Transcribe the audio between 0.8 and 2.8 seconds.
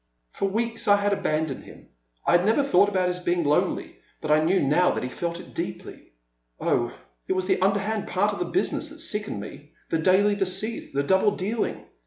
I had abandoned him; I never